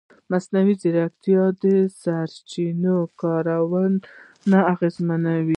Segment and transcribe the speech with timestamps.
[0.31, 1.63] مصنوعي ځیرکتیا د
[2.01, 5.49] سرچینو کارونه اغېزمنوي.